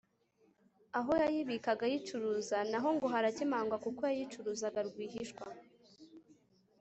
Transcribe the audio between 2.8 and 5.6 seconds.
ho ngo harakemangwa kuko yayicuruzaga rwihishwa